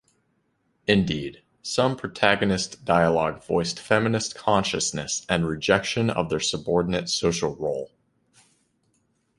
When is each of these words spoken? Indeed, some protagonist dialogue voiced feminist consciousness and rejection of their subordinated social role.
Indeed, 0.87 1.43
some 1.61 1.95
protagonist 1.95 2.83
dialogue 2.83 3.43
voiced 3.45 3.79
feminist 3.79 4.33
consciousness 4.33 5.23
and 5.29 5.47
rejection 5.47 6.09
of 6.09 6.27
their 6.27 6.39
subordinated 6.39 7.07
social 7.11 7.55
role. 7.55 7.91